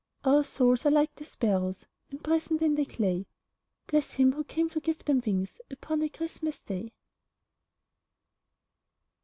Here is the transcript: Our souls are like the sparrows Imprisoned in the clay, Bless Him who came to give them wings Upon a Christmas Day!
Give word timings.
Our 0.23 0.43
souls 0.43 0.83
are 0.87 0.91
like 0.91 1.13
the 1.13 1.25
sparrows 1.25 1.85
Imprisoned 2.09 2.63
in 2.63 2.73
the 2.73 2.85
clay, 2.85 3.27
Bless 3.85 4.13
Him 4.13 4.31
who 4.31 4.43
came 4.43 4.67
to 4.71 4.79
give 4.79 5.05
them 5.05 5.21
wings 5.23 5.61
Upon 5.69 6.01
a 6.01 6.09
Christmas 6.09 6.59
Day! 6.59 6.91